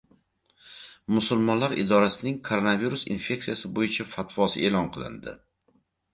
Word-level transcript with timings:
Musulmonlar 1.17 1.75
idorasining 1.81 2.39
koronavirus 2.47 3.05
infeksiyasi 3.17 3.73
bo‘yicha 3.77 4.09
fatvosi 4.17 4.67
e’lon 4.71 4.91
qilindi 4.99 5.37